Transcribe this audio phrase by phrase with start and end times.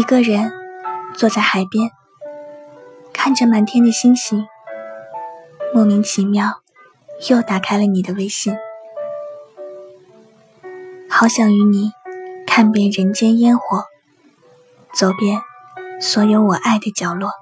[0.00, 0.50] 一个人
[1.14, 1.90] 坐在海边
[3.12, 4.46] 看着满天的星星
[5.74, 6.62] 莫名其妙
[7.28, 8.56] 又打开了你的微信。
[11.06, 11.92] 好想与你
[12.46, 13.84] 看遍人间烟火
[14.94, 15.42] 走遍
[16.00, 17.32] 所有我爱的角落。